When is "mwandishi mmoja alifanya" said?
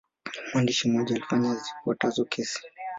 0.53-1.55